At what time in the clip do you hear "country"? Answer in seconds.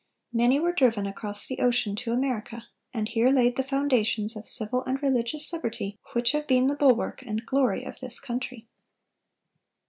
8.19-8.67